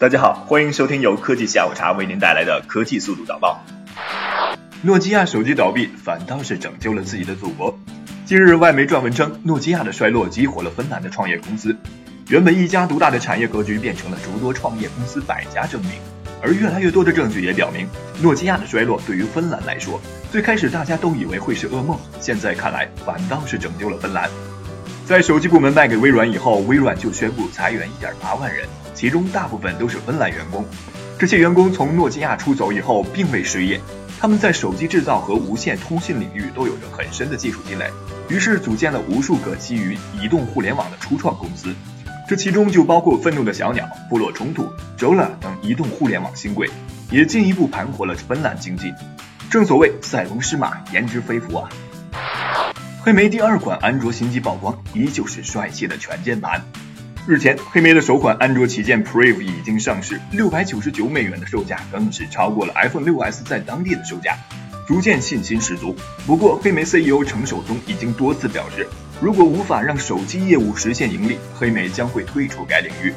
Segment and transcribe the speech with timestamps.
[0.00, 3.64] 大家好，欢迎收听由科技下午茶为您带来的科技速度导报。
[4.80, 7.76] 诺基亚手机倒闭，反倒是拯救了自己的祖国。
[8.24, 11.76] 近日，外媒撰文称，诺基亚的衰落激活了芬兰的创业公司。
[12.28, 15.90] 原本一家独大的产业格局，变成了诸多创业公司百家争鸣。
[16.40, 17.84] 而越来越多的证据也表明，
[18.22, 24.30] 诺基亚的衰落对于芬兰来说，最开始大家都以为会是噩梦，现在看来反倒是拯救了芬兰。
[25.04, 28.64] 在手机部门卖给微软以后，微软就宣布裁员1.8万人，
[28.98, 30.64] 其中大部分都是芬兰员工。
[31.20, 33.80] 这些员工从诺基亚出走以后，并未失业，
[34.18, 37.88] 他们在手机制造和无线通信领域都有着很深的技术积累，
[38.28, 41.72] 于是组建了无数个基于移动互联网的初创公司。
[42.28, 46.68] 这其中就包括愤怒的小鸟、部落冲突、Jola 等移动互联网新贵，
[47.08, 48.92] 也进一步盘活了芬兰经济。
[49.48, 51.68] 正所谓塞翁失马，焉知非福啊！
[53.00, 56.60] 黑莓第二款安卓新机曝光，依旧是帅气的全键盘。
[57.28, 64.34] 日前，黑莓的首款安卓旗舰 Preve 已经上市，六百九十九美元的售价更是超过了 iPhone 6s 在当地的售价，
[64.86, 65.94] 逐渐信心十足。
[66.26, 68.88] 不过，黑莓 CEO 程守忠已经多次表示。
[69.20, 73.12] 如果无法让手机业务实现盈利，黑莓将会退出该领域。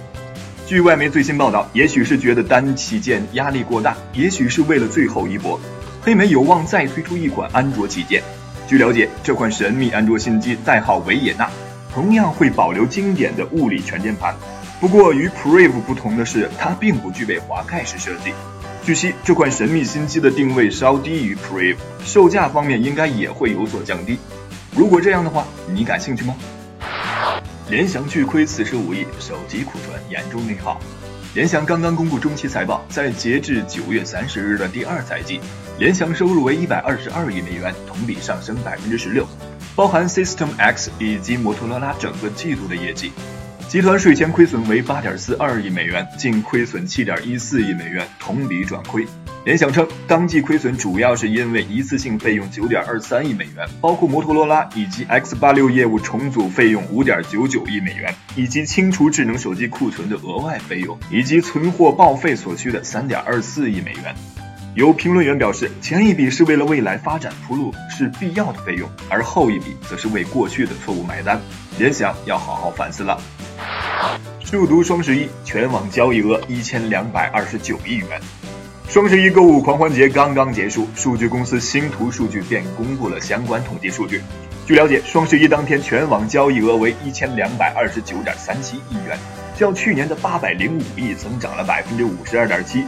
[0.67, 5.57] 据外媒最新报道，也许是觉得单旗舰压力过大，也许是为了最后一搏，
[6.01, 8.21] 黑莓有望再推出一款安卓旗舰。
[8.67, 11.49] 据了解，这款神秘安卓新机代号维也纳，
[11.93, 14.35] 同样会保留经典的物理全键盘。
[14.79, 18.33] 不过与 Preve 不同的是，它并不具备滑盖式设计。
[18.83, 24.17] 据悉，这款神秘新机的定位稍低于 Preve，售价方面应该也会有所降低。
[24.75, 26.35] 如果这样的话，你感兴趣吗？
[27.69, 30.79] 联想巨亏四十五亿，手机库存严重内耗。
[31.33, 35.39] 联想刚刚公布中期财报，在截至九月三十日的第二财季，
[35.79, 39.25] 联想收入为一百二十二亿美元，同比上升百分之十六，
[39.73, 43.13] 包含 System X 以及摩托罗拉整个季度的业绩。
[43.69, 49.07] 集团税前亏损为八点四二亿美元，净亏损七点一四亿美元，同比转亏。
[49.43, 64.13] 联想称，当季亏损主要是因为一次性费用九点二三亿美元，包括摩托罗拉以及 X 八六业务重组费用五点九九亿美元，以及清除智能手机库存的额外费用，以及存货报废所需的三点二四亿美元。
[64.75, 71.41] 有评论员表示，前一笔是为了未来发展铺路，是必要的费用，而后一笔则是为过去的错误买单。
[71.79, 73.19] 联想要好好反思了。
[74.39, 78.21] 数独双十一全网交易额一千两百二十九亿元。
[78.91, 84.21] 双十一购物狂欢节刚刚结束，数据公司星图数据便公布了相关统计数据。
[84.67, 89.17] 据了解，双十一当天全网交易额为一千两百二十九点三七亿元，
[89.57, 92.81] 较去年的八百零五亿增长了百分之五十二点七；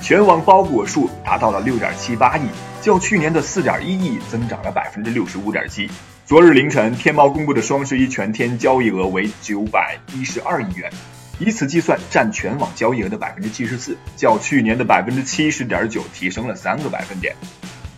[0.00, 2.48] 全网包裹数达到了六点七八亿，
[2.80, 5.90] 较去年的四点一亿增长了百分之六十五点七。
[6.24, 10.90] 昨日凌晨，天猫公布的双十一全天交易额为九百一十二亿元。
[11.40, 17.34] 以此计算，占全网交易额的百分之七十四，较去年的百分之七十点九提升了三个百分点。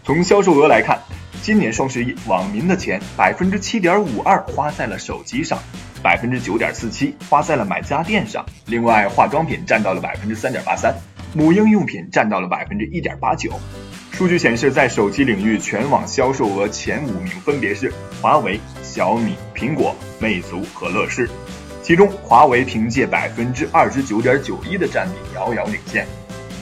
[0.04, 0.96] 从销售额来看，
[1.42, 5.58] 今年双十一网民的钱百分之七点五二花在了手机上，
[6.00, 10.94] 百分之九点四七花在了买家电上，另外化妆品占到了百分之三点八三，
[11.34, 13.58] 母婴用品占到了百分之一点八九。
[14.12, 21.28] 数据显示，在手机领域，全网销售额前五名分别是华为、小米、苹果、魅族和乐视。
[21.82, 26.06] 其中，华为凭借百分之二十九点九一的占比遥遥领先，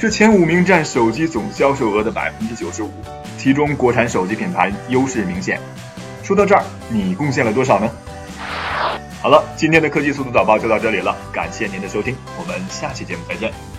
[0.01, 2.91] 这前五名占手机总销售额的百分之九十五，
[3.37, 5.61] 其中国产手机品牌优势明显。
[6.23, 7.91] 说到这儿，你贡献了多少呢？
[9.21, 13.70] 好了，今天的科技速度早报就到这里了，感谢您的收听，我们下期节目再见。